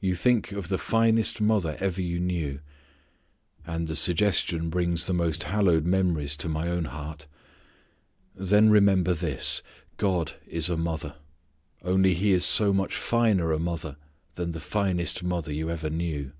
[0.00, 2.58] You think of the finest mother ever you knew.
[3.64, 7.28] And the suggestion brings the most hallowed memories to my own heart.
[8.34, 9.62] Then remember this:
[9.98, 11.14] God is a mother,
[11.84, 13.98] only He is so much finer a mother
[14.34, 16.32] than the finest mother you ever knew.